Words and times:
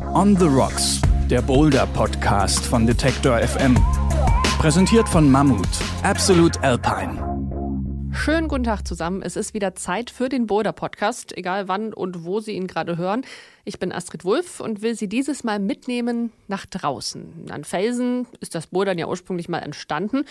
On 0.00 0.36
the 0.38 0.46
Rocks, 0.46 1.00
der 1.28 1.42
Boulder 1.42 1.86
Podcast 1.86 2.64
von 2.64 2.86
Detektor 2.86 3.38
FM. 3.38 3.76
Präsentiert 4.58 5.08
von 5.08 5.30
Mammut, 5.30 5.68
Absolute 6.02 6.62
Alpine. 6.62 8.10
Schönen 8.12 8.48
guten 8.48 8.64
Tag 8.64 8.86
zusammen. 8.86 9.22
Es 9.22 9.36
ist 9.36 9.52
wieder 9.54 9.74
Zeit 9.74 10.10
für 10.10 10.28
den 10.28 10.46
Boulder 10.46 10.72
Podcast, 10.72 11.36
egal 11.36 11.68
wann 11.68 11.92
und 11.92 12.24
wo 12.24 12.40
Sie 12.40 12.52
ihn 12.52 12.66
gerade 12.66 12.96
hören. 12.96 13.22
Ich 13.64 13.78
bin 13.78 13.92
Astrid 13.92 14.24
Wulff 14.24 14.60
und 14.60 14.80
will 14.80 14.94
Sie 14.94 15.08
dieses 15.08 15.44
Mal 15.44 15.58
mitnehmen 15.58 16.32
nach 16.48 16.64
draußen. 16.64 17.50
An 17.50 17.64
Felsen 17.64 18.26
ist 18.40 18.54
das 18.54 18.68
Bouldern 18.68 18.98
ja 18.98 19.08
ursprünglich 19.08 19.48
mal 19.48 19.58
entstanden. 19.58 20.24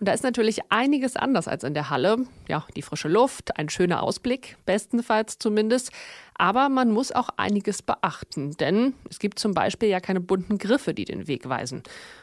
Und 0.00 0.08
da 0.08 0.12
ist 0.12 0.24
natürlich 0.24 0.60
einiges 0.70 1.16
anders 1.16 1.48
als 1.48 1.64
in 1.64 1.74
der 1.74 1.90
Halle. 1.90 2.26
Ja, 2.48 2.66
die 2.76 2.82
frische 2.82 3.08
Luft, 3.08 3.56
ein 3.58 3.68
schöner 3.68 4.02
Ausblick, 4.02 4.56
bestenfalls 4.66 5.38
zumindest. 5.38 5.92
Aber 6.36 6.68
man 6.68 6.90
muss 6.90 7.12
auch 7.12 7.28
einiges 7.36 7.82
beachten, 7.82 8.56
denn 8.56 8.94
es 9.08 9.18
gibt 9.18 9.38
zum 9.38 9.54
Beispiel 9.54 9.88
ja 9.88 10.00
keine 10.00 10.20
bunten 10.20 10.58
Griffe, 10.58 10.94
die 10.94 11.04
den 11.04 11.28
Weg 11.28 11.48
weisen. 11.48 11.82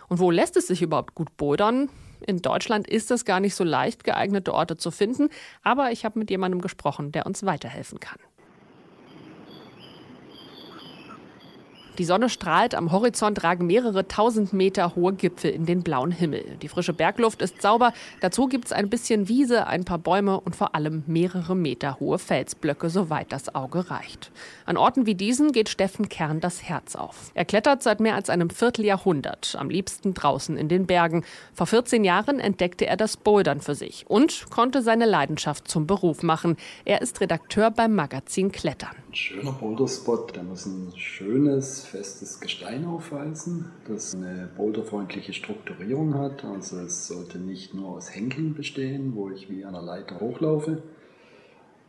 Und 0.10 0.20
wo 0.20 0.32
lässt 0.32 0.58
es 0.58 0.68
sich 0.68 0.82
überhaupt 0.82 1.16
gut 1.16 1.38
bouldern? 1.38 1.90
In 2.28 2.42
Deutschland 2.42 2.88
ist 2.88 3.10
es 3.10 3.26
gar 3.26 3.40
nicht 3.40 3.56
so 3.56 3.64
leicht, 3.64 4.04
geeignete 4.04 4.54
Orte 4.54 4.78
zu 4.78 4.92
finden, 4.92 5.30
aber 5.64 5.92
ich 5.92 6.06
habe 6.06 6.20
mit 6.20 6.30
jemandem 6.30 6.62
gesprochen, 6.62 7.12
der 7.12 7.26
uns 7.26 7.46
weiterhelfen 7.46 8.00
kann. 8.00 8.20
Die 11.98 12.06
Sonne 12.06 12.30
strahlt, 12.30 12.74
am 12.74 12.94
Horizont 12.94 13.44
ragen 13.44 13.68
mehrere 13.68 14.08
tausend 14.08 14.54
Meter 14.54 14.96
hohe 14.96 15.12
Gipfel 15.12 15.52
in 15.52 15.66
den 15.66 15.84
blauen 15.84 16.12
Himmel. 16.12 16.58
Die 16.62 16.70
frische 16.70 16.94
Bergluft 16.94 17.42
ist 17.42 17.62
sauber, 17.62 17.92
dazu 18.22 18.48
gibt 18.48 18.66
es 18.66 18.72
ein 18.72 18.90
bisschen 18.90 19.28
Wiese, 19.28 19.68
ein 19.68 19.84
paar 19.84 19.98
Bäume 19.98 20.40
und 20.40 20.56
vor 20.56 20.74
allem 20.74 21.04
mehrere 21.06 21.54
Meter 21.54 22.00
hohe 22.00 22.18
Felsblöcke, 22.18 22.90
soweit 22.90 23.34
das 23.34 23.54
Auge 23.56 23.92
reicht. 23.92 24.32
An 24.66 24.78
Orten 24.78 25.06
wie 25.06 25.16
diesen 25.16 25.52
geht 25.52 25.68
Steffen 25.68 26.08
Kern 26.08 26.40
das 26.40 26.64
Herz 26.64 26.96
auf. 26.96 27.32
Er 27.34 27.44
klettert 27.44 27.84
seit 27.84 28.00
mehr 28.00 28.16
als 28.16 28.30
einem 28.30 28.50
Vierteljahrhundert, 28.50 29.58
am 29.60 29.70
liebsten 29.70 30.14
draußen 30.14 30.56
in 30.56 30.70
den 30.70 30.86
Bergen. 30.86 31.26
Vor 31.54 31.68
14 31.68 32.06
Jahren 32.06 32.40
entdeckte 32.40 32.88
er 32.88 32.96
das 32.96 33.18
Bouldern 33.18 33.60
für 33.60 33.76
sich 33.76 34.06
und 34.08 34.50
konnte 34.50 34.82
seine 34.82 35.06
Leidenschaft 35.06 35.68
zum 35.68 35.88
Beruf 35.88 36.24
machen. 36.24 36.56
Er 36.86 37.02
ist 37.02 37.20
Redakteur 37.20 37.70
beim 37.70 37.94
Magazin 37.94 38.52
Klettern. 38.54 39.01
Ein 39.12 39.16
schöner 39.16 39.52
Boulderspot, 39.52 40.38
der 40.38 40.44
muss 40.44 40.66
ein 40.66 40.94
schönes, 40.96 41.84
festes 41.84 42.40
Gestein 42.40 42.86
aufweisen, 42.86 43.70
das 43.86 44.16
eine 44.16 44.50
boulderfreundliche 44.56 45.34
Strukturierung 45.34 46.14
hat. 46.14 46.46
Also 46.46 46.80
es 46.80 47.08
sollte 47.08 47.38
nicht 47.38 47.74
nur 47.74 47.90
aus 47.90 48.16
Henkeln 48.16 48.54
bestehen, 48.54 49.14
wo 49.14 49.30
ich 49.30 49.50
wie 49.50 49.66
einer 49.66 49.82
Leiter 49.82 50.22
hochlaufe. 50.22 50.82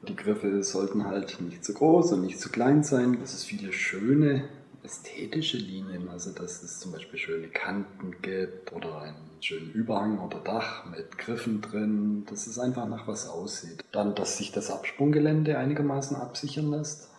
Die 0.08 0.16
Griffe 0.16 0.64
sollten 0.64 1.04
halt 1.04 1.40
nicht 1.40 1.64
zu 1.64 1.74
groß 1.74 2.14
und 2.14 2.22
nicht 2.22 2.40
zu 2.40 2.50
klein 2.50 2.82
sein, 2.82 3.20
dass 3.20 3.34
es 3.34 3.44
viele 3.44 3.72
schöne 3.72 4.42
ästhetische 4.82 5.58
Linien, 5.58 6.08
also 6.08 6.32
dass 6.32 6.64
es 6.64 6.80
zum 6.80 6.90
Beispiel 6.90 7.20
schöne 7.20 7.46
Kanten 7.46 8.16
gibt 8.20 8.72
oder 8.72 9.00
einen 9.00 9.30
schönen 9.40 9.70
Überhang 9.70 10.18
oder 10.18 10.40
Dach 10.40 10.86
mit 10.90 11.18
Griffen 11.18 11.60
drin, 11.60 12.26
dass 12.28 12.48
es 12.48 12.58
einfach 12.58 12.88
nach 12.88 13.06
was 13.06 13.28
aussieht. 13.28 13.84
Dann, 13.92 14.16
dass 14.16 14.38
sich 14.38 14.50
das 14.50 14.72
Absprunggelände 14.72 15.56
einigermaßen 15.56 16.16
absichern 16.16 16.72
lässt 16.72 17.11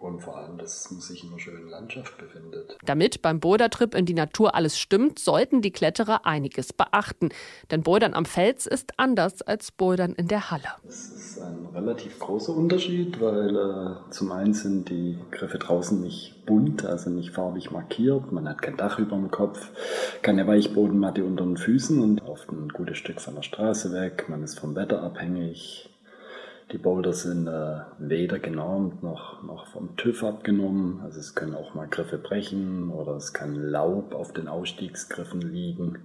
und 0.00 0.20
vor 0.20 0.38
allem, 0.38 0.56
dass 0.56 0.90
man 0.90 1.00
sich 1.00 1.22
in 1.24 1.30
einer 1.30 1.38
schönen 1.38 1.68
Landschaft 1.68 2.16
befindet. 2.16 2.76
Damit 2.84 3.22
beim 3.22 3.38
Bouldertrip 3.38 3.94
in 3.94 4.06
die 4.06 4.14
Natur 4.14 4.54
alles 4.54 4.78
stimmt, 4.78 5.18
sollten 5.18 5.60
die 5.60 5.70
Kletterer 5.70 6.26
einiges 6.26 6.72
beachten. 6.72 7.28
Denn 7.70 7.82
Bouldern 7.82 8.14
am 8.14 8.24
Fels 8.24 8.66
ist 8.66 8.94
anders 8.96 9.42
als 9.42 9.70
Bouldern 9.72 10.14
in 10.14 10.28
der 10.28 10.50
Halle. 10.50 10.64
Das 10.84 11.10
ist 11.10 11.40
ein 11.40 11.66
relativ 11.74 12.18
großer 12.18 12.54
Unterschied, 12.54 13.20
weil 13.20 13.56
äh, 13.56 14.10
zum 14.10 14.32
einen 14.32 14.54
sind 14.54 14.88
die 14.88 15.18
Griffe 15.30 15.58
draußen 15.58 16.00
nicht 16.00 16.46
bunt, 16.46 16.84
also 16.84 17.10
nicht 17.10 17.30
farbig 17.30 17.70
markiert. 17.70 18.32
Man 18.32 18.48
hat 18.48 18.62
kein 18.62 18.76
Dach 18.76 18.98
über 18.98 19.16
dem 19.16 19.30
Kopf, 19.30 19.68
keine 20.22 20.46
Weichbodenmatte 20.46 21.24
unter 21.24 21.44
den 21.44 21.56
Füßen 21.56 22.00
und 22.02 22.22
oft 22.22 22.50
ein 22.50 22.70
gutes 22.70 22.96
Stück 22.96 23.20
von 23.20 23.34
der 23.34 23.42
Straße 23.42 23.92
weg. 23.92 24.26
Man 24.28 24.42
ist 24.42 24.58
vom 24.58 24.74
Wetter 24.74 25.02
abhängig. 25.02 25.90
Die 26.72 26.78
Boulder 26.78 27.12
sind 27.12 27.48
äh, 27.48 27.80
weder 27.98 28.38
genormt 28.38 29.02
noch, 29.02 29.42
noch 29.42 29.66
vom 29.66 29.96
TÜV 29.96 30.22
abgenommen. 30.22 31.00
Also 31.02 31.18
es 31.18 31.34
können 31.34 31.56
auch 31.56 31.74
mal 31.74 31.88
Griffe 31.88 32.16
brechen 32.16 32.90
oder 32.90 33.16
es 33.16 33.32
kann 33.32 33.56
Laub 33.56 34.14
auf 34.14 34.32
den 34.32 34.46
Ausstiegsgriffen 34.46 35.40
liegen. 35.40 35.98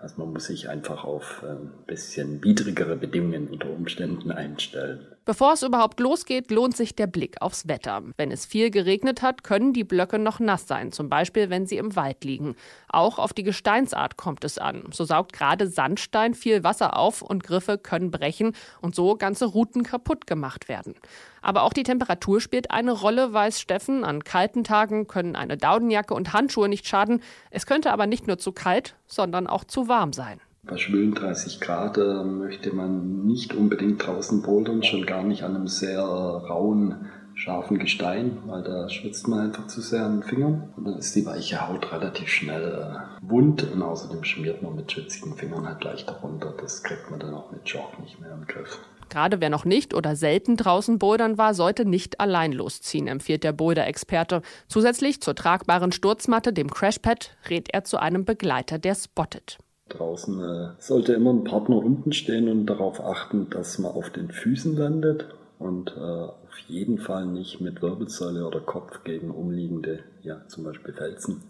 Also 0.00 0.14
man 0.18 0.32
muss 0.32 0.46
sich 0.46 0.68
einfach 0.68 1.02
auf 1.02 1.42
ein 1.42 1.48
ähm, 1.56 1.70
bisschen 1.86 2.44
widrigere 2.44 2.94
Bedingungen 2.96 3.48
unter 3.48 3.68
Umständen 3.68 4.30
einstellen. 4.30 5.06
Bevor 5.24 5.52
es 5.52 5.62
überhaupt 5.62 6.00
losgeht, 6.00 6.50
lohnt 6.50 6.74
sich 6.74 6.94
der 6.94 7.06
Blick 7.06 7.42
aufs 7.42 7.68
Wetter. 7.68 8.02
Wenn 8.16 8.30
es 8.30 8.46
viel 8.46 8.70
geregnet 8.70 9.20
hat, 9.20 9.44
können 9.44 9.74
die 9.74 9.84
Blöcke 9.84 10.18
noch 10.18 10.40
nass 10.40 10.66
sein, 10.66 10.90
zum 10.90 11.10
Beispiel 11.10 11.50
wenn 11.50 11.66
sie 11.66 11.76
im 11.76 11.96
Wald 11.96 12.24
liegen. 12.24 12.56
Auch 12.88 13.18
auf 13.18 13.34
die 13.34 13.42
Gesteinsart 13.42 14.16
kommt 14.16 14.42
es 14.44 14.56
an. 14.56 14.84
So 14.90 15.04
saugt 15.04 15.34
gerade 15.34 15.66
Sandstein 15.66 16.32
viel 16.32 16.64
Wasser 16.64 16.96
auf 16.96 17.20
und 17.20 17.42
Griffe 17.42 17.76
können 17.76 18.10
brechen 18.10 18.54
und 18.80 18.94
so 18.94 19.16
ganze 19.16 19.44
Routen 19.44 19.82
kaputt 19.82 20.26
gemacht 20.26 20.68
werden. 20.70 20.94
Aber 21.42 21.62
auch 21.62 21.72
die 21.72 21.82
Temperatur 21.82 22.40
spielt 22.40 22.70
eine 22.70 22.92
Rolle, 22.92 23.32
weiß 23.32 23.60
Steffen. 23.60 24.04
An 24.04 24.24
kalten 24.24 24.64
Tagen 24.64 25.06
können 25.06 25.36
eine 25.36 25.56
Daudenjacke 25.56 26.14
und 26.14 26.32
Handschuhe 26.32 26.68
nicht 26.68 26.86
schaden. 26.86 27.22
Es 27.50 27.66
könnte 27.66 27.92
aber 27.92 28.06
nicht 28.06 28.26
nur 28.26 28.38
zu 28.38 28.52
kalt, 28.52 28.96
sondern 29.06 29.46
auch 29.46 29.64
zu 29.64 29.87
warm 29.88 30.12
sein. 30.12 30.40
Bei 30.64 30.76
schwülen 30.76 31.14
30 31.14 31.60
Grad 31.60 31.96
äh, 31.96 32.24
möchte 32.24 32.74
man 32.74 33.24
nicht 33.24 33.54
unbedingt 33.54 34.06
draußen 34.06 34.42
bouldern, 34.42 34.82
schon 34.82 35.06
gar 35.06 35.22
nicht 35.22 35.42
an 35.42 35.56
einem 35.56 35.66
sehr 35.66 36.00
rauen, 36.02 37.06
scharfen 37.34 37.78
Gestein, 37.78 38.38
weil 38.46 38.62
da 38.62 38.88
schwitzt 38.88 39.28
man 39.28 39.40
einfach 39.40 39.68
zu 39.68 39.80
sehr 39.80 40.04
an 40.04 40.20
den 40.20 40.22
Fingern. 40.24 40.72
Und 40.76 40.84
dann 40.86 40.98
ist 40.98 41.14
die 41.14 41.24
weiche 41.24 41.66
Haut 41.66 41.90
relativ 41.92 42.28
schnell 42.28 42.64
äh, 42.64 43.30
wund 43.30 43.62
und 43.72 43.80
außerdem 43.80 44.24
schmiert 44.24 44.62
man 44.62 44.74
mit 44.74 44.90
schwitzigen 44.90 45.34
Fingern 45.36 45.66
halt 45.66 45.82
leichter 45.84 46.12
runter. 46.14 46.52
Das 46.60 46.82
kriegt 46.82 47.10
man 47.10 47.20
dann 47.20 47.34
auch 47.34 47.50
mit 47.52 47.64
Chalk 47.64 47.98
nicht 48.00 48.20
mehr 48.20 48.32
im 48.32 48.46
Griff. 48.46 48.78
Gerade 49.08 49.40
wer 49.40 49.48
noch 49.48 49.64
nicht 49.64 49.94
oder 49.94 50.16
selten 50.16 50.56
draußen 50.56 50.98
bouldern 50.98 51.38
war, 51.38 51.54
sollte 51.54 51.86
nicht 51.86 52.20
allein 52.20 52.52
losziehen, 52.52 53.06
empfiehlt 53.06 53.42
der 53.42 53.52
Boulder-Experte. 53.52 54.42
Zusätzlich 54.66 55.22
zur 55.22 55.34
tragbaren 55.34 55.92
Sturzmatte, 55.92 56.52
dem 56.52 56.70
Crashpad, 56.70 57.36
rät 57.48 57.68
er 57.72 57.84
zu 57.84 57.98
einem 57.98 58.24
Begleiter, 58.26 58.78
der 58.78 58.94
spottet. 58.94 59.58
Draußen 59.88 60.40
äh, 60.40 60.68
sollte 60.78 61.14
immer 61.14 61.30
ein 61.30 61.44
Partner 61.44 61.76
unten 61.76 62.12
stehen 62.12 62.48
und 62.48 62.66
darauf 62.66 63.00
achten, 63.00 63.48
dass 63.50 63.78
man 63.78 63.92
auf 63.92 64.10
den 64.10 64.30
Füßen 64.30 64.76
landet 64.76 65.26
und 65.58 65.94
äh, 65.96 66.00
auf 66.00 66.58
jeden 66.66 66.98
Fall 66.98 67.26
nicht 67.26 67.60
mit 67.60 67.82
Wirbelsäule 67.82 68.46
oder 68.46 68.60
Kopf 68.60 69.04
gegen 69.04 69.30
umliegende, 69.30 70.00
ja 70.22 70.42
zum 70.48 70.64
Beispiel 70.64 70.94
Felsen 70.94 71.42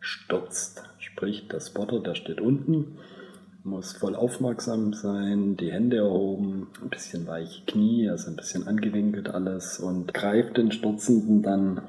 stürzt. 0.00 0.82
Sprich, 0.98 1.48
der 1.48 1.60
Spotter, 1.60 2.00
der 2.00 2.14
steht 2.14 2.40
unten 2.40 2.98
muss 3.64 3.94
voll 3.94 4.14
aufmerksam 4.14 4.92
sein, 4.92 5.56
die 5.56 5.72
Hände 5.72 5.96
erhoben, 5.96 6.68
ein 6.82 6.90
bisschen 6.90 7.26
weiche 7.26 7.64
Knie, 7.66 8.10
also 8.10 8.30
ein 8.30 8.36
bisschen 8.36 8.68
angewinkelt 8.68 9.30
alles 9.30 9.80
und 9.80 10.12
greift 10.12 10.58
den 10.58 10.70
Sturzenden 10.70 11.42
dann 11.42 11.80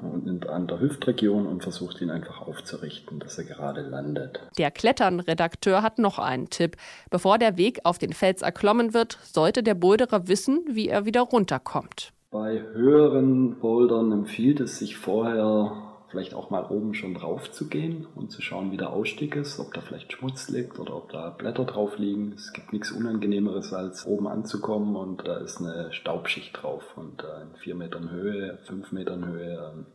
an 0.48 0.66
der 0.66 0.80
Hüftregion 0.80 1.46
und 1.46 1.62
versucht 1.62 2.00
ihn 2.00 2.10
einfach 2.10 2.40
aufzurichten, 2.40 3.18
dass 3.18 3.36
er 3.36 3.44
gerade 3.44 3.82
landet. 3.82 4.40
Der 4.56 4.70
Kletternredakteur 4.70 5.82
hat 5.82 5.98
noch 5.98 6.18
einen 6.18 6.48
Tipp. 6.48 6.76
Bevor 7.10 7.38
der 7.38 7.58
Weg 7.58 7.80
auf 7.84 7.98
den 7.98 8.14
Fels 8.14 8.40
erklommen 8.40 8.94
wird, 8.94 9.18
sollte 9.22 9.62
der 9.62 9.74
Boulderer 9.74 10.28
wissen, 10.28 10.64
wie 10.70 10.88
er 10.88 11.04
wieder 11.04 11.20
runterkommt. 11.20 12.12
Bei 12.30 12.62
höheren 12.72 13.58
Bouldern 13.60 14.12
empfiehlt 14.12 14.60
es 14.60 14.78
sich 14.78 14.96
vorher 14.96 15.95
vielleicht 16.08 16.34
auch 16.34 16.50
mal 16.50 16.64
oben 16.64 16.94
schon 16.94 17.14
drauf 17.14 17.50
zu 17.50 17.68
gehen 17.68 18.06
und 18.14 18.30
zu 18.30 18.42
schauen, 18.42 18.72
wie 18.72 18.76
der 18.76 18.90
Ausstieg 18.90 19.36
ist, 19.36 19.58
ob 19.58 19.74
da 19.74 19.80
vielleicht 19.80 20.12
Schmutz 20.12 20.48
liegt 20.48 20.78
oder 20.78 20.96
ob 20.96 21.10
da 21.10 21.30
Blätter 21.30 21.64
drauf 21.64 21.98
liegen. 21.98 22.32
Es 22.36 22.52
gibt 22.52 22.72
nichts 22.72 22.92
Unangenehmeres, 22.92 23.72
als 23.72 24.06
oben 24.06 24.28
anzukommen 24.28 24.96
und 24.96 25.26
da 25.26 25.38
ist 25.38 25.58
eine 25.58 25.92
Staubschicht 25.92 26.62
drauf 26.62 26.84
und 26.96 27.22
in 27.22 27.56
vier 27.56 27.74
Metern 27.74 28.10
Höhe, 28.10 28.58
fünf 28.66 28.92
Metern 28.92 29.26
Höhe 29.26 29.72
ähm, 29.74 29.86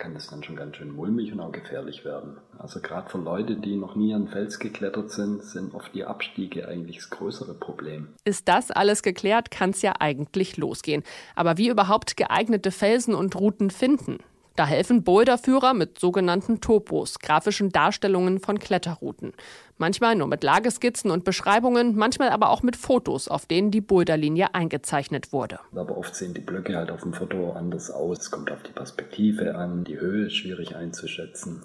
kann 0.00 0.14
das 0.14 0.28
dann 0.28 0.42
schon 0.42 0.56
ganz 0.56 0.76
schön 0.76 0.90
mulmig 0.90 1.30
und 1.32 1.40
auch 1.40 1.52
gefährlich 1.52 2.04
werden. 2.04 2.38
Also 2.58 2.80
gerade 2.80 3.10
für 3.10 3.18
Leute, 3.18 3.56
die 3.56 3.76
noch 3.76 3.94
nie 3.94 4.14
an 4.14 4.28
Fels 4.28 4.58
geklettert 4.58 5.10
sind, 5.10 5.44
sind 5.44 5.74
oft 5.74 5.94
die 5.94 6.04
Abstiege 6.04 6.66
eigentlich 6.66 6.96
das 6.96 7.10
größere 7.10 7.54
Problem. 7.54 8.08
Ist 8.24 8.48
das 8.48 8.70
alles 8.70 9.02
geklärt, 9.02 9.50
kann 9.50 9.70
es 9.70 9.82
ja 9.82 9.92
eigentlich 10.00 10.56
losgehen. 10.56 11.04
Aber 11.36 11.58
wie 11.58 11.68
überhaupt 11.68 12.16
geeignete 12.16 12.70
Felsen 12.70 13.14
und 13.14 13.36
Routen 13.36 13.70
finden? 13.70 14.18
Da 14.56 14.66
helfen 14.66 15.04
Boulderführer 15.04 15.74
mit 15.74 15.98
sogenannten 15.98 16.60
Topos, 16.60 17.18
grafischen 17.18 17.70
Darstellungen 17.70 18.40
von 18.40 18.58
Kletterrouten. 18.58 19.32
Manchmal 19.78 20.16
nur 20.16 20.26
mit 20.26 20.44
Lageskizzen 20.44 21.10
und 21.10 21.24
Beschreibungen, 21.24 21.96
manchmal 21.96 22.28
aber 22.30 22.50
auch 22.50 22.62
mit 22.62 22.76
Fotos, 22.76 23.28
auf 23.28 23.46
denen 23.46 23.70
die 23.70 23.80
Boulderlinie 23.80 24.54
eingezeichnet 24.54 25.32
wurde. 25.32 25.60
Aber 25.74 25.96
oft 25.96 26.14
sehen 26.14 26.34
die 26.34 26.42
Blöcke 26.42 26.76
halt 26.76 26.90
auf 26.90 27.02
dem 27.02 27.14
Foto 27.14 27.52
anders 27.52 27.90
aus. 27.90 28.18
Es 28.18 28.30
kommt 28.30 28.50
auf 28.50 28.62
die 28.62 28.72
Perspektive 28.72 29.54
an, 29.54 29.84
die 29.84 29.98
Höhe 29.98 30.26
ist 30.26 30.34
schwierig 30.34 30.76
einzuschätzen. 30.76 31.62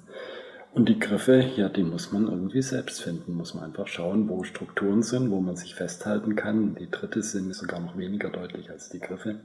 Und 0.75 0.89
die 0.89 0.99
Griffe, 0.99 1.39
ja, 1.55 1.69
die 1.69 1.83
muss 1.83 2.11
man 2.11 2.27
irgendwie 2.27 2.61
selbst 2.61 3.01
finden. 3.01 3.33
Muss 3.33 3.53
man 3.53 3.63
einfach 3.63 3.87
schauen, 3.87 4.27
wo 4.27 4.43
Strukturen 4.43 5.03
sind, 5.03 5.31
wo 5.31 5.39
man 5.39 5.55
sich 5.55 5.73
festhalten 5.73 6.35
kann. 6.35 6.75
Die 6.75 6.91
dritte 6.91 7.23
sind 7.23 7.55
sogar 7.55 7.79
noch 7.79 7.97
weniger 7.97 8.29
deutlich 8.29 8.69
als 8.69 8.89
die 8.89 8.99
Griffe. 8.99 9.39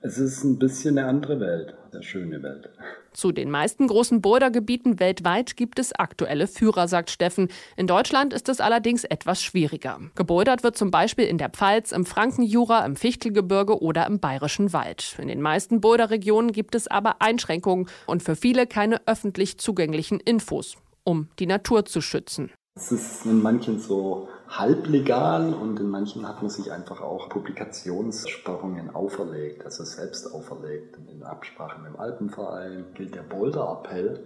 Es 0.00 0.16
ist 0.16 0.44
ein 0.44 0.60
bisschen 0.60 0.96
eine 0.96 1.08
andere 1.08 1.40
Welt, 1.40 1.74
eine 1.92 2.04
schöne 2.04 2.40
Welt. 2.40 2.70
Zu 3.12 3.32
den 3.32 3.50
meisten 3.50 3.88
großen 3.88 4.20
Bouldergebieten 4.20 5.00
weltweit 5.00 5.56
gibt 5.56 5.80
es 5.80 5.92
aktuelle 5.92 6.46
Führer, 6.46 6.86
sagt 6.86 7.10
Steffen. 7.10 7.48
In 7.76 7.88
Deutschland 7.88 8.32
ist 8.32 8.48
es 8.48 8.60
allerdings 8.60 9.02
etwas 9.02 9.42
schwieriger. 9.42 9.98
Gebouldert 10.14 10.62
wird 10.62 10.76
zum 10.76 10.92
Beispiel 10.92 11.24
in 11.24 11.36
der 11.36 11.48
Pfalz, 11.48 11.90
im 11.90 12.06
Frankenjura, 12.06 12.86
im 12.86 12.94
Fichtelgebirge 12.94 13.82
oder 13.82 14.06
im 14.06 14.20
Bayerischen 14.20 14.72
Wald. 14.72 15.16
In 15.18 15.26
den 15.26 15.42
meisten 15.42 15.80
Boulderregionen 15.80 16.52
gibt 16.52 16.76
es 16.76 16.86
aber 16.86 17.20
Einschränkungen 17.20 17.88
und 18.06 18.22
für 18.22 18.36
viele 18.36 18.68
keine 18.68 19.04
öffentlich 19.08 19.58
zugänglichen 19.58 20.20
Infos, 20.20 20.76
um 21.02 21.28
die 21.40 21.46
Natur 21.46 21.86
zu 21.86 22.00
schützen. 22.00 22.52
Es 22.80 22.92
ist 22.92 23.26
in 23.26 23.42
manchen 23.42 23.80
so 23.80 24.28
halblegal 24.48 25.52
und 25.52 25.80
in 25.80 25.88
manchen 25.90 26.28
hat 26.28 26.42
man 26.42 26.48
sich 26.48 26.70
einfach 26.70 27.00
auch 27.00 27.28
Publikationssperrungen 27.28 28.94
auferlegt, 28.94 29.64
also 29.64 29.82
selbst 29.82 30.32
auferlegt. 30.32 30.96
In 31.12 31.24
Absprache 31.24 31.80
mit 31.80 31.92
dem 31.92 31.98
Alpenverein 31.98 32.84
gilt 32.94 33.16
der 33.16 33.22
Boulder-Appell 33.22 34.20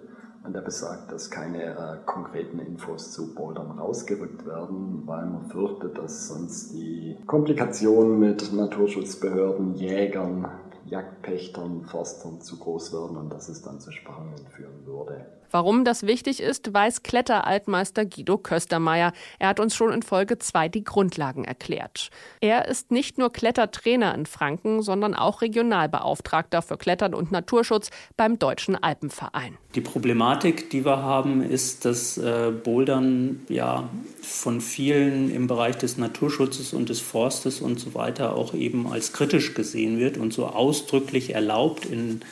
und 0.44 0.54
der 0.54 0.60
besagt, 0.60 1.10
dass 1.10 1.30
keine 1.30 1.64
äh, 1.64 1.96
konkreten 2.04 2.58
Infos 2.58 3.12
zu 3.12 3.34
Bouldern 3.34 3.78
rausgerückt 3.78 4.44
werden, 4.44 5.04
weil 5.06 5.24
man 5.24 5.48
fürchtet, 5.48 5.96
dass 5.96 6.28
sonst 6.28 6.74
die 6.74 7.16
Komplikationen 7.26 8.18
mit 8.18 8.52
Naturschutzbehörden, 8.52 9.76
Jägern, 9.76 10.46
Jagdpächtern, 10.84 11.86
Forstern 11.86 12.42
zu 12.42 12.58
groß 12.58 12.92
werden 12.92 13.16
und 13.16 13.32
dass 13.32 13.48
es 13.48 13.62
dann 13.62 13.80
zu 13.80 13.90
Sperrungen 13.92 14.46
führen 14.50 14.84
würde. 14.84 15.24
Warum 15.52 15.84
das 15.84 16.06
wichtig 16.06 16.40
ist, 16.40 16.72
weiß 16.72 17.02
Kletteraltmeister 17.02 18.06
Guido 18.06 18.38
Köstermeier. 18.38 19.12
Er 19.38 19.48
hat 19.48 19.60
uns 19.60 19.74
schon 19.74 19.92
in 19.92 20.00
Folge 20.02 20.38
2 20.38 20.70
die 20.70 20.82
Grundlagen 20.82 21.44
erklärt. 21.44 22.08
Er 22.40 22.68
ist 22.68 22.90
nicht 22.90 23.18
nur 23.18 23.30
Klettertrainer 23.30 24.14
in 24.14 24.24
Franken, 24.24 24.80
sondern 24.80 25.14
auch 25.14 25.42
Regionalbeauftragter 25.42 26.62
für 26.62 26.78
Klettern 26.78 27.12
und 27.12 27.32
Naturschutz 27.32 27.90
beim 28.16 28.38
Deutschen 28.38 28.82
Alpenverein. 28.82 29.58
Die 29.74 29.82
Problematik, 29.82 30.70
die 30.70 30.86
wir 30.86 31.02
haben, 31.02 31.42
ist, 31.42 31.84
dass 31.84 32.16
äh, 32.16 32.50
Bouldern 32.50 33.42
ja 33.50 33.90
von 34.22 34.62
vielen 34.62 35.30
im 35.30 35.48
Bereich 35.48 35.76
des 35.76 35.98
Naturschutzes 35.98 36.72
und 36.72 36.88
des 36.88 37.00
Forstes 37.00 37.60
und 37.60 37.78
so 37.78 37.94
weiter 37.94 38.34
auch 38.36 38.54
eben 38.54 38.90
als 38.90 39.12
kritisch 39.12 39.52
gesehen 39.52 39.98
wird 39.98 40.16
und 40.16 40.32
so 40.32 40.46
ausdrücklich 40.46 41.34
erlaubt 41.34 41.84
in 41.84 42.22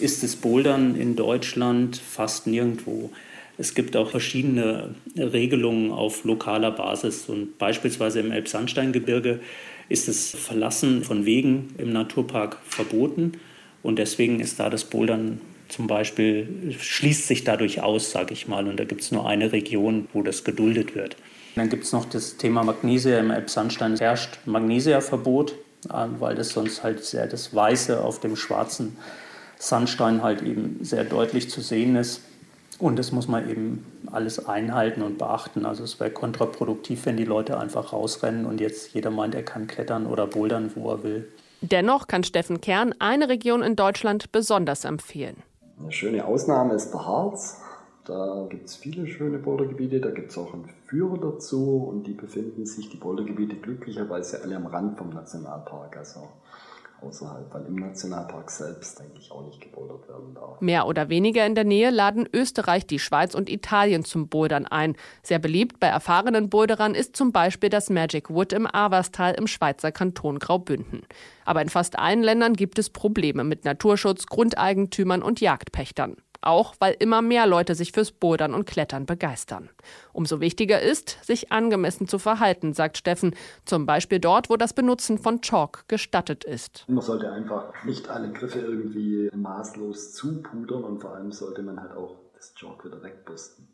ist 0.00 0.22
das 0.22 0.36
Bouldern 0.36 0.96
in 0.96 1.16
Deutschland 1.16 1.96
fast 1.96 2.46
nirgendwo. 2.46 3.10
Es 3.56 3.74
gibt 3.74 3.96
auch 3.96 4.10
verschiedene 4.10 4.94
Regelungen 5.16 5.90
auf 5.90 6.24
lokaler 6.24 6.70
Basis 6.70 7.28
und 7.28 7.58
beispielsweise 7.58 8.20
im 8.20 8.30
Elbsandsteingebirge 8.30 9.40
ist 9.88 10.06
das 10.06 10.30
Verlassen 10.30 11.02
von 11.02 11.24
Wegen 11.26 11.74
im 11.78 11.92
Naturpark 11.92 12.58
verboten 12.64 13.32
und 13.82 13.98
deswegen 13.98 14.40
ist 14.40 14.60
da 14.60 14.70
das 14.70 14.84
Bouldern 14.84 15.40
zum 15.68 15.86
Beispiel, 15.86 16.76
schließt 16.78 17.26
sich 17.26 17.44
dadurch 17.44 17.82
aus, 17.82 18.10
sage 18.10 18.32
ich 18.32 18.48
mal, 18.48 18.66
und 18.66 18.78
da 18.78 18.84
gibt 18.84 19.02
es 19.02 19.12
nur 19.12 19.28
eine 19.28 19.52
Region, 19.52 20.08
wo 20.12 20.22
das 20.22 20.44
geduldet 20.44 20.94
wird. 20.94 21.16
Dann 21.56 21.68
gibt 21.68 21.84
es 21.84 21.92
noch 21.92 22.04
das 22.06 22.36
Thema 22.36 22.62
Magnesia. 22.62 23.18
Im 23.18 23.30
Elbsandstein 23.30 23.96
herrscht 23.96 24.38
Magnesiaverbot, 24.46 25.52
äh, 25.90 26.06
weil 26.18 26.36
das 26.36 26.50
sonst 26.50 26.82
halt 26.82 27.04
sehr 27.04 27.26
das 27.26 27.54
Weiße 27.54 28.02
auf 28.02 28.20
dem 28.20 28.36
Schwarzen 28.36 28.96
Sandstein 29.58 30.22
halt 30.22 30.42
eben 30.42 30.78
sehr 30.82 31.04
deutlich 31.04 31.50
zu 31.50 31.60
sehen 31.60 31.96
ist. 31.96 32.22
Und 32.78 32.96
das 32.96 33.10
muss 33.10 33.26
man 33.26 33.50
eben 33.50 33.84
alles 34.06 34.46
einhalten 34.46 35.02
und 35.02 35.18
beachten. 35.18 35.66
Also 35.66 35.82
es 35.82 35.98
wäre 35.98 36.10
kontraproduktiv, 36.10 37.06
wenn 37.06 37.16
die 37.16 37.24
Leute 37.24 37.58
einfach 37.58 37.92
rausrennen 37.92 38.46
und 38.46 38.60
jetzt 38.60 38.94
jeder 38.94 39.10
meint, 39.10 39.34
er 39.34 39.42
kann 39.42 39.66
klettern 39.66 40.06
oder 40.06 40.26
bouldern, 40.28 40.70
wo 40.76 40.90
er 40.90 41.02
will. 41.02 41.28
Dennoch 41.60 42.06
kann 42.06 42.22
Steffen 42.22 42.60
Kern 42.60 42.94
eine 43.00 43.28
Region 43.28 43.62
in 43.62 43.74
Deutschland 43.74 44.30
besonders 44.30 44.84
empfehlen. 44.84 45.42
Eine 45.80 45.90
schöne 45.90 46.24
Ausnahme 46.24 46.74
ist 46.74 46.92
der 46.92 47.04
Harz. 47.04 47.60
Da 48.04 48.46
gibt 48.48 48.68
es 48.68 48.76
viele 48.76 49.06
schöne 49.06 49.38
Bouldergebiete, 49.38 50.00
da 50.00 50.10
gibt 50.10 50.30
es 50.30 50.38
auch 50.38 50.54
einen 50.54 50.70
Führer 50.86 51.18
dazu 51.18 51.84
und 51.90 52.06
die 52.06 52.14
befinden 52.14 52.64
sich, 52.64 52.88
die 52.88 52.96
Bouldergebiete, 52.96 53.56
glücklicherweise 53.56 54.40
alle 54.42 54.56
am 54.56 54.66
Rand 54.66 54.96
vom 54.96 55.10
Nationalpark. 55.10 55.96
Also 55.96 56.28
außerhalb, 57.02 57.52
weil 57.52 57.66
im 57.66 57.76
Nationalpark 57.76 58.50
selbst 58.50 59.00
eigentlich 59.00 59.30
auch 59.30 59.44
nicht 59.44 59.60
gebouldert 59.60 60.08
werden 60.08 60.34
darf. 60.34 60.60
Mehr 60.60 60.86
oder 60.86 61.08
weniger 61.08 61.46
in 61.46 61.54
der 61.54 61.64
Nähe 61.64 61.90
laden 61.90 62.28
Österreich, 62.32 62.86
die 62.86 62.98
Schweiz 62.98 63.34
und 63.34 63.48
Italien 63.48 64.04
zum 64.04 64.28
Bouldern 64.28 64.66
ein. 64.66 64.96
Sehr 65.22 65.38
beliebt 65.38 65.80
bei 65.80 65.86
erfahrenen 65.86 66.50
Boulderern 66.50 66.94
ist 66.94 67.16
zum 67.16 67.32
Beispiel 67.32 67.70
das 67.70 67.90
Magic 67.90 68.30
Wood 68.30 68.52
im 68.52 68.66
Averstal 68.66 69.34
im 69.34 69.46
Schweizer 69.46 69.92
Kanton 69.92 70.38
Graubünden. 70.38 71.02
Aber 71.44 71.62
in 71.62 71.68
fast 71.68 71.98
allen 71.98 72.22
Ländern 72.22 72.54
gibt 72.54 72.78
es 72.78 72.90
Probleme 72.90 73.44
mit 73.44 73.64
Naturschutz, 73.64 74.26
Grundeigentümern 74.26 75.22
und 75.22 75.40
Jagdpächtern. 75.40 76.16
Auch 76.40 76.74
weil 76.78 76.96
immer 76.98 77.20
mehr 77.20 77.46
Leute 77.46 77.74
sich 77.74 77.92
fürs 77.92 78.12
Bouldern 78.12 78.54
und 78.54 78.66
Klettern 78.66 79.06
begeistern. 79.06 79.70
Umso 80.12 80.40
wichtiger 80.40 80.80
ist, 80.80 81.18
sich 81.24 81.50
angemessen 81.50 82.06
zu 82.06 82.18
verhalten, 82.18 82.72
sagt 82.72 82.96
Steffen. 82.96 83.34
Zum 83.64 83.86
Beispiel 83.86 84.20
dort, 84.20 84.48
wo 84.48 84.56
das 84.56 84.72
Benutzen 84.72 85.18
von 85.18 85.40
Chalk 85.40 85.88
gestattet 85.88 86.44
ist. 86.44 86.84
Man 86.88 87.02
sollte 87.02 87.30
einfach 87.32 87.72
nicht 87.84 88.08
alle 88.08 88.32
Griffe 88.32 88.60
irgendwie 88.60 89.30
maßlos 89.34 90.12
zupudern 90.12 90.84
und 90.84 91.00
vor 91.00 91.14
allem 91.14 91.32
sollte 91.32 91.62
man 91.62 91.80
halt 91.80 91.92
auch 91.92 92.16
das 92.34 92.54
Chalk 92.54 92.84
wieder 92.84 93.02
wegbürsten. 93.02 93.68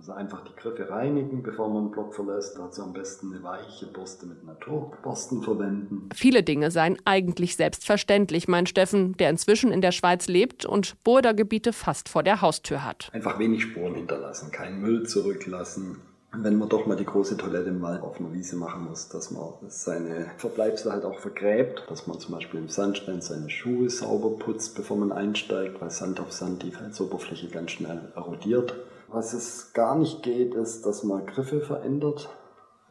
Also 0.00 0.12
einfach 0.12 0.42
die 0.44 0.56
Griffe 0.56 0.88
reinigen, 0.88 1.42
bevor 1.42 1.68
man 1.68 1.82
einen 1.82 1.90
Block 1.90 2.14
verlässt. 2.14 2.56
Dazu 2.56 2.82
am 2.82 2.94
besten 2.94 3.34
eine 3.34 3.42
weiche 3.42 3.86
Bürste 3.86 4.24
mit 4.24 4.42
Naturborsten 4.46 5.42
verwenden. 5.42 6.08
Viele 6.14 6.42
Dinge 6.42 6.70
seien 6.70 6.96
eigentlich 7.04 7.54
selbstverständlich, 7.56 8.48
meint 8.48 8.70
Steffen, 8.70 9.14
der 9.18 9.28
inzwischen 9.28 9.70
in 9.70 9.82
der 9.82 9.92
Schweiz 9.92 10.26
lebt 10.26 10.64
und 10.64 10.94
Bouldergebiete 11.04 11.74
fast 11.74 12.08
vor 12.08 12.22
der 12.22 12.40
Haustür 12.40 12.82
hat. 12.82 13.10
Einfach 13.12 13.38
wenig 13.38 13.60
Spuren 13.62 13.94
hinterlassen, 13.94 14.50
keinen 14.50 14.80
Müll 14.80 15.06
zurücklassen. 15.06 16.00
Wenn 16.32 16.56
man 16.56 16.70
doch 16.70 16.86
mal 16.86 16.96
die 16.96 17.04
große 17.04 17.36
Toilette 17.36 17.68
im 17.68 17.82
Wald 17.82 18.02
auf 18.02 18.20
einer 18.20 18.32
Wiese 18.32 18.56
machen 18.56 18.86
muss, 18.88 19.10
dass 19.10 19.30
man 19.30 19.52
seine 19.68 20.30
Verbleibsel 20.38 20.92
halt 20.92 21.04
auch 21.04 21.18
vergräbt, 21.18 21.84
dass 21.88 22.06
man 22.06 22.18
zum 22.20 22.36
Beispiel 22.36 22.60
im 22.60 22.68
Sandstein 22.70 23.20
seine 23.20 23.50
Schuhe 23.50 23.90
sauber 23.90 24.30
putzt, 24.38 24.76
bevor 24.76 24.96
man 24.96 25.12
einsteigt, 25.12 25.78
weil 25.78 25.90
Sand 25.90 26.20
auf 26.20 26.32
Sand 26.32 26.62
die 26.62 26.70
Felsoberfläche 26.70 27.48
ganz 27.48 27.72
schnell 27.72 28.12
erodiert. 28.16 28.74
Was 29.12 29.32
es 29.32 29.72
gar 29.72 29.96
nicht 29.96 30.22
geht, 30.22 30.54
ist, 30.54 30.86
dass 30.86 31.02
man 31.02 31.26
Griffe 31.26 31.60
verändert. 31.60 32.28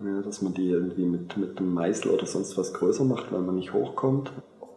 Ja, 0.02 0.22
dass 0.22 0.42
man 0.42 0.54
die 0.54 0.70
irgendwie 0.70 1.06
mit, 1.06 1.36
mit 1.38 1.58
einem 1.58 1.74
Meißel 1.74 2.12
oder 2.12 2.26
sonst 2.26 2.58
was 2.58 2.74
größer 2.74 3.04
macht, 3.04 3.32
weil 3.32 3.42
man 3.42 3.56
nicht 3.56 3.74
hochkommt. 3.74 4.32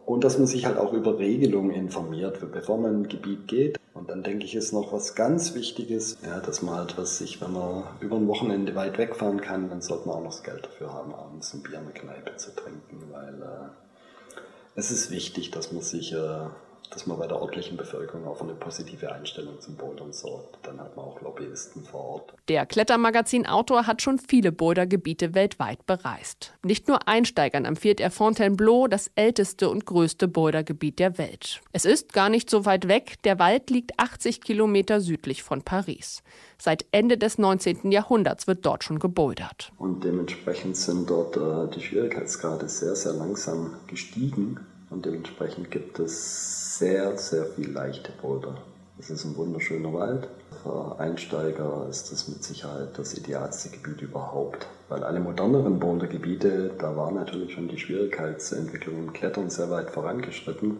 Und 0.04 0.24
dass 0.24 0.38
man 0.38 0.46
sich 0.46 0.66
halt 0.66 0.78
auch 0.78 0.92
über 0.92 1.18
Regelungen 1.18 1.70
informiert, 1.70 2.38
bevor 2.52 2.78
man 2.78 2.94
in 2.94 3.00
ein 3.02 3.08
Gebiet 3.08 3.46
geht. 3.46 3.78
Und 3.94 4.10
dann 4.10 4.22
denke 4.22 4.44
ich, 4.44 4.54
ist 4.54 4.72
noch 4.72 4.92
was 4.92 5.14
ganz 5.14 5.54
Wichtiges, 5.54 6.18
ja, 6.24 6.40
dass 6.40 6.62
man 6.62 6.74
halt 6.74 6.98
was 6.98 7.18
sich, 7.18 7.40
wenn 7.40 7.52
man 7.52 7.84
über 8.00 8.16
ein 8.16 8.26
Wochenende 8.26 8.74
weit 8.74 8.98
wegfahren 8.98 9.40
kann, 9.40 9.68
dann 9.68 9.80
sollte 9.80 10.08
man 10.08 10.16
auch 10.16 10.22
noch 10.22 10.30
das 10.30 10.42
Geld 10.42 10.64
dafür 10.64 10.92
haben, 10.92 11.14
abends 11.14 11.54
ein 11.54 11.62
Bier 11.62 11.78
in 11.78 11.84
der 11.84 11.94
Kneipe 11.94 12.36
zu 12.36 12.54
trinken, 12.54 13.04
weil 13.12 13.34
äh, 13.42 14.38
es 14.74 14.90
ist 14.90 15.10
wichtig, 15.10 15.50
dass 15.50 15.72
man 15.72 15.82
sich 15.82 16.12
äh, 16.12 16.46
dass 16.92 17.06
man 17.06 17.18
bei 17.18 17.26
der 17.26 17.40
örtlichen 17.40 17.76
Bevölkerung 17.76 18.26
auf 18.26 18.42
eine 18.42 18.54
positive 18.54 19.12
Einstellung 19.12 19.60
zum 19.60 19.76
Bouldern 19.76 20.12
sorgt. 20.12 20.58
Dann 20.62 20.80
hat 20.80 20.96
man 20.96 21.06
auch 21.06 21.20
Lobbyisten 21.20 21.84
vor 21.84 22.04
Ort. 22.04 22.34
Der 22.48 22.66
Klettermagazin-Autor 22.66 23.86
hat 23.86 24.02
schon 24.02 24.18
viele 24.18 24.52
Bouldergebiete 24.52 25.34
weltweit 25.34 25.86
bereist. 25.86 26.52
Nicht 26.62 26.88
nur 26.88 27.08
Einsteigern 27.08 27.64
empfiehlt 27.64 28.00
er 28.00 28.10
Fontainebleau, 28.10 28.88
das 28.88 29.10
älteste 29.14 29.70
und 29.70 29.86
größte 29.86 30.28
Bouldergebiet 30.28 30.98
der 30.98 31.18
Welt. 31.18 31.60
Es 31.72 31.84
ist 31.84 32.12
gar 32.12 32.28
nicht 32.28 32.50
so 32.50 32.64
weit 32.64 32.88
weg. 32.88 33.22
Der 33.24 33.38
Wald 33.38 33.70
liegt 33.70 33.98
80 33.98 34.40
Kilometer 34.40 35.00
südlich 35.00 35.42
von 35.42 35.62
Paris. 35.62 36.22
Seit 36.58 36.84
Ende 36.92 37.18
des 37.18 37.38
19. 37.38 37.90
Jahrhunderts 37.90 38.46
wird 38.46 38.64
dort 38.64 38.84
schon 38.84 38.98
gebouldert. 38.98 39.72
Und 39.78 40.04
dementsprechend 40.04 40.76
sind 40.76 41.10
dort 41.10 41.36
äh, 41.36 41.74
die 41.74 41.80
Schwierigkeitsgrade 41.80 42.68
sehr, 42.68 42.94
sehr 42.94 43.14
langsam 43.14 43.74
gestiegen. 43.88 44.60
Und 44.92 45.06
dementsprechend 45.06 45.70
gibt 45.70 45.98
es 45.98 46.78
sehr, 46.78 47.16
sehr 47.16 47.46
viel 47.46 47.70
leichte 47.70 48.12
Boulder. 48.20 48.54
Es 48.98 49.08
ist 49.08 49.24
ein 49.24 49.36
wunderschöner 49.36 49.92
Wald. 49.94 50.28
Für 50.62 51.00
Einsteiger 51.00 51.86
ist 51.88 52.12
das 52.12 52.28
mit 52.28 52.44
Sicherheit 52.44 52.90
das 52.98 53.16
idealste 53.16 53.70
Gebiet 53.70 54.02
überhaupt. 54.02 54.66
Weil 54.90 55.02
alle 55.02 55.20
moderneren 55.20 55.78
Bouldergebiete, 55.80 56.72
da 56.78 56.94
war 56.94 57.10
natürlich 57.10 57.54
schon 57.54 57.68
die 57.68 57.78
Schwierigkeitsentwicklung 57.78 58.98
im 58.98 59.12
Klettern 59.14 59.48
sehr 59.48 59.70
weit 59.70 59.90
vorangeschritten. 59.90 60.76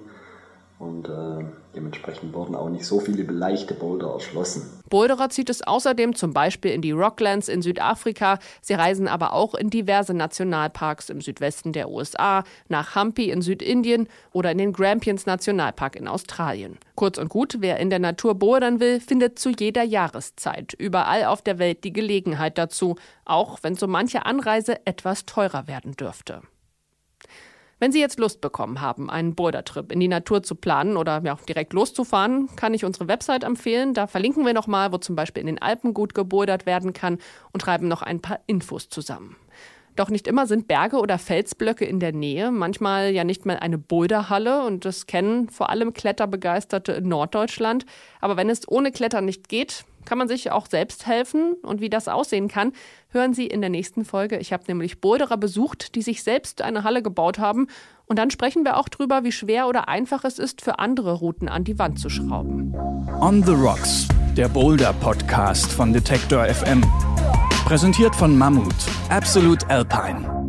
Und 0.82 1.08
äh, 1.08 1.44
dementsprechend 1.76 2.34
wurden 2.34 2.56
auch 2.56 2.68
nicht 2.68 2.84
so 2.84 2.98
viele 2.98 3.22
leichte 3.22 3.72
Boulder 3.72 4.14
erschlossen. 4.14 4.68
Boulderer 4.90 5.30
zieht 5.30 5.48
es 5.48 5.62
außerdem 5.62 6.16
zum 6.16 6.32
Beispiel 6.32 6.72
in 6.72 6.82
die 6.82 6.90
Rocklands 6.90 7.48
in 7.48 7.62
Südafrika. 7.62 8.40
Sie 8.62 8.74
reisen 8.74 9.06
aber 9.06 9.32
auch 9.32 9.54
in 9.54 9.70
diverse 9.70 10.12
Nationalparks 10.12 11.08
im 11.08 11.20
Südwesten 11.20 11.72
der 11.72 11.88
USA, 11.88 12.42
nach 12.68 12.96
Hampi 12.96 13.30
in 13.30 13.42
Südindien 13.42 14.08
oder 14.32 14.50
in 14.50 14.58
den 14.58 14.72
Grampians 14.72 15.24
Nationalpark 15.24 15.94
in 15.94 16.08
Australien. 16.08 16.78
Kurz 16.96 17.16
und 17.16 17.28
gut, 17.28 17.58
wer 17.60 17.78
in 17.78 17.88
der 17.88 18.00
Natur 18.00 18.34
bouldern 18.34 18.80
will, 18.80 18.98
findet 18.98 19.38
zu 19.38 19.50
jeder 19.50 19.84
Jahreszeit 19.84 20.72
überall 20.72 21.26
auf 21.26 21.42
der 21.42 21.60
Welt 21.60 21.84
die 21.84 21.92
Gelegenheit 21.92 22.58
dazu, 22.58 22.96
auch 23.24 23.60
wenn 23.62 23.76
so 23.76 23.86
manche 23.86 24.26
Anreise 24.26 24.84
etwas 24.84 25.26
teurer 25.26 25.68
werden 25.68 25.92
dürfte. 25.92 26.42
Wenn 27.82 27.90
Sie 27.90 27.98
jetzt 27.98 28.20
Lust 28.20 28.40
bekommen 28.40 28.80
haben, 28.80 29.10
einen 29.10 29.34
Bouldertrip 29.34 29.90
in 29.90 29.98
die 29.98 30.06
Natur 30.06 30.44
zu 30.44 30.54
planen 30.54 30.96
oder 30.96 31.20
ja, 31.24 31.36
direkt 31.48 31.72
loszufahren, 31.72 32.48
kann 32.54 32.74
ich 32.74 32.84
unsere 32.84 33.08
Website 33.08 33.42
empfehlen. 33.42 33.92
Da 33.92 34.06
verlinken 34.06 34.46
wir 34.46 34.54
nochmal, 34.54 34.92
wo 34.92 34.98
zum 34.98 35.16
Beispiel 35.16 35.40
in 35.40 35.48
den 35.48 35.60
Alpen 35.60 35.92
gut 35.92 36.14
gebouldert 36.14 36.64
werden 36.64 36.92
kann 36.92 37.18
und 37.52 37.60
schreiben 37.60 37.88
noch 37.88 38.02
ein 38.02 38.22
paar 38.22 38.38
Infos 38.46 38.88
zusammen. 38.88 39.34
Doch 39.96 40.10
nicht 40.10 40.28
immer 40.28 40.46
sind 40.46 40.68
Berge 40.68 40.98
oder 40.98 41.18
Felsblöcke 41.18 41.84
in 41.84 41.98
der 41.98 42.12
Nähe, 42.12 42.52
manchmal 42.52 43.10
ja 43.10 43.24
nicht 43.24 43.46
mal 43.46 43.56
eine 43.56 43.78
Boulderhalle 43.78 44.64
und 44.64 44.84
das 44.84 45.08
kennen 45.08 45.48
vor 45.48 45.68
allem 45.68 45.92
Kletterbegeisterte 45.92 46.92
in 46.92 47.08
Norddeutschland. 47.08 47.84
Aber 48.20 48.36
wenn 48.36 48.48
es 48.48 48.68
ohne 48.68 48.92
Klettern 48.92 49.24
nicht 49.24 49.48
geht, 49.48 49.84
kann 50.04 50.18
man 50.18 50.28
sich 50.28 50.50
auch 50.50 50.66
selbst 50.66 51.06
helfen 51.06 51.54
und 51.62 51.80
wie 51.80 51.90
das 51.90 52.08
aussehen 52.08 52.48
kann, 52.48 52.72
hören 53.08 53.34
Sie 53.34 53.46
in 53.46 53.60
der 53.60 53.70
nächsten 53.70 54.04
Folge. 54.04 54.38
Ich 54.38 54.52
habe 54.52 54.64
nämlich 54.66 55.00
Boulderer 55.00 55.36
besucht, 55.36 55.94
die 55.94 56.02
sich 56.02 56.22
selbst 56.22 56.62
eine 56.62 56.84
Halle 56.84 57.02
gebaut 57.02 57.38
haben 57.38 57.68
und 58.06 58.18
dann 58.18 58.30
sprechen 58.30 58.64
wir 58.64 58.76
auch 58.76 58.88
drüber, 58.88 59.24
wie 59.24 59.32
schwer 59.32 59.68
oder 59.68 59.88
einfach 59.88 60.24
es 60.24 60.38
ist, 60.38 60.62
für 60.62 60.78
andere 60.78 61.14
Routen 61.14 61.48
an 61.48 61.64
die 61.64 61.78
Wand 61.78 61.98
zu 61.98 62.08
schrauben. 62.08 62.74
On 63.20 63.42
the 63.42 63.52
Rocks, 63.52 64.08
der 64.36 64.48
Boulder 64.48 64.92
Podcast 64.94 65.70
von 65.70 65.92
Detektor 65.92 66.44
FM. 66.44 66.82
Präsentiert 67.64 68.14
von 68.14 68.36
Mammut, 68.36 68.74
Absolute 69.08 69.68
Alpine. 69.70 70.41